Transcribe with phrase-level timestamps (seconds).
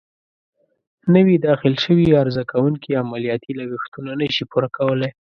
[1.15, 5.11] نوي داخل شوي عرضه کوونکې عملیاتي لګښتونه نه شي پوره کولای.